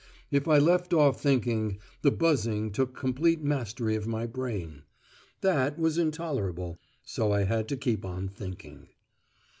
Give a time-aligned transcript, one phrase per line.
[0.31, 4.81] If I left off thinking, the buzzing took complete mastery of my brain.
[5.41, 8.87] That was intolerable: so I had to keep on thinking.